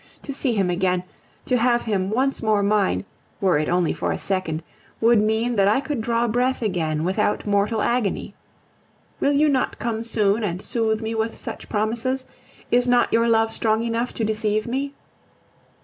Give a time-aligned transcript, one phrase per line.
[0.23, 1.03] To see him again,
[1.45, 3.05] to have him once more mine,
[3.39, 4.63] were it only for a second,
[4.99, 8.33] would mean that I could draw breath again without mortal agony.
[9.19, 12.25] Will you not come soon and soothe me with such promises?
[12.71, 14.95] Is not your love strong enough to deceive me?